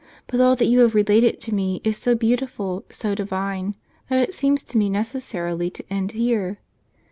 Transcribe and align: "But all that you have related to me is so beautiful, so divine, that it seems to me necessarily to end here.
"But 0.25 0.41
all 0.41 0.55
that 0.55 0.65
you 0.65 0.79
have 0.79 0.95
related 0.95 1.39
to 1.41 1.53
me 1.53 1.79
is 1.83 1.95
so 1.95 2.15
beautiful, 2.15 2.83
so 2.89 3.13
divine, 3.13 3.75
that 4.09 4.17
it 4.19 4.33
seems 4.33 4.63
to 4.63 4.79
me 4.79 4.89
necessarily 4.89 5.69
to 5.69 5.83
end 5.91 6.13
here. 6.13 6.57